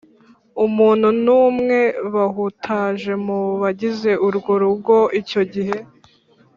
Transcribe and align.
umuntu 0.65 1.07
n’umwe 1.25 1.79
bahutaje 2.13 3.13
mu 3.25 3.39
bagize 3.61 4.11
urwo 4.27 4.51
rugo 4.63 4.97
icyo 5.19 5.41
gihe. 5.53 5.77